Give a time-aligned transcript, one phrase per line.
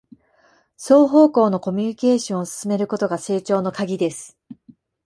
[0.77, 4.35] 双方向のコミュニケーションを進めることが成長のカギです